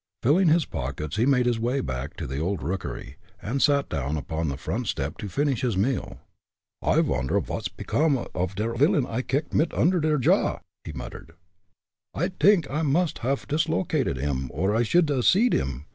[0.23, 4.17] Filling his pockets he made his way back to the old rookery, and sat down
[4.17, 6.19] upon the front step to finish his meal.
[6.81, 11.33] "I vonder vot's pecome of der villain I kicked mit der under jaw?" he muttered.
[12.15, 15.85] "I t'ink I must haff dislocated 'im or I should 'a' seed him.